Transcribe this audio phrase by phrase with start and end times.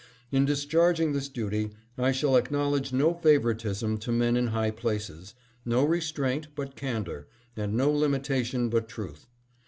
[0.31, 5.85] In discharging this duty I shall acknowledge no favoritism to men in high places, no
[5.85, 9.27] restraint but candor, and no limitation but truth.